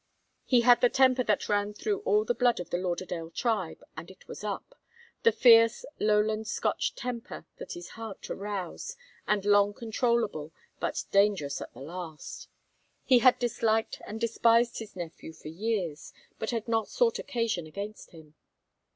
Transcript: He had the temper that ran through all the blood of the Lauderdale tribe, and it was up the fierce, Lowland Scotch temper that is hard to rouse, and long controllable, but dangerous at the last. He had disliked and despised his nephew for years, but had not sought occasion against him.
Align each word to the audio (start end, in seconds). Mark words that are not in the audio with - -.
He 0.45 0.61
had 0.61 0.81
the 0.81 0.89
temper 0.89 1.21
that 1.25 1.47
ran 1.47 1.75
through 1.75 1.99
all 2.05 2.25
the 2.25 2.33
blood 2.33 2.59
of 2.59 2.71
the 2.71 2.79
Lauderdale 2.79 3.29
tribe, 3.29 3.83
and 3.95 4.09
it 4.09 4.27
was 4.27 4.43
up 4.43 4.73
the 5.21 5.31
fierce, 5.31 5.85
Lowland 5.99 6.47
Scotch 6.47 6.95
temper 6.95 7.45
that 7.59 7.77
is 7.77 7.89
hard 7.89 8.19
to 8.23 8.33
rouse, 8.33 8.97
and 9.27 9.45
long 9.45 9.75
controllable, 9.75 10.51
but 10.79 11.03
dangerous 11.11 11.61
at 11.61 11.71
the 11.75 11.81
last. 11.81 12.47
He 13.05 13.19
had 13.19 13.37
disliked 13.37 14.01
and 14.07 14.19
despised 14.19 14.79
his 14.79 14.95
nephew 14.95 15.33
for 15.33 15.49
years, 15.49 16.13
but 16.39 16.49
had 16.49 16.67
not 16.67 16.87
sought 16.89 17.19
occasion 17.19 17.67
against 17.67 18.09
him. 18.09 18.33